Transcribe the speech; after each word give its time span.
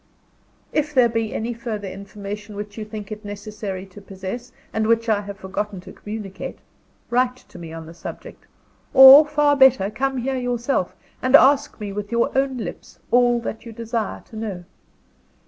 If 0.73 0.95
there 0.95 1.09
be 1.09 1.31
any 1.31 1.53
further 1.53 1.87
information 1.87 2.55
which 2.55 2.75
you 2.75 2.83
think 2.83 3.11
it 3.11 3.23
necessary 3.23 3.85
to 3.85 4.01
possess, 4.01 4.51
and 4.73 4.87
which 4.87 5.07
I 5.07 5.21
have 5.21 5.37
forgotten 5.37 5.79
to 5.81 5.91
communicate, 5.93 6.57
write 7.11 7.35
to 7.49 7.59
me 7.59 7.71
on 7.71 7.85
the 7.85 7.93
subject 7.93 8.47
or, 8.95 9.27
far 9.27 9.55
better, 9.55 9.91
come 9.91 10.17
here 10.17 10.37
yourself, 10.37 10.95
and 11.21 11.35
ask 11.35 11.73
of 11.75 11.81
me 11.81 11.93
with 11.93 12.11
your 12.11 12.35
own 12.35 12.57
lips 12.57 12.97
all 13.11 13.39
that 13.41 13.63
you 13.63 13.71
desire 13.71 14.23
to 14.25 14.35
know. 14.35 14.63